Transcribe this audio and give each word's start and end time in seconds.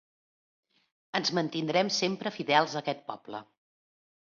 Ens 1.21 1.33
mantindrem 1.39 1.95
sempre 2.01 2.35
fidels 2.41 2.77
a 2.77 2.85
aquest 2.87 3.09
poble. 3.15 3.49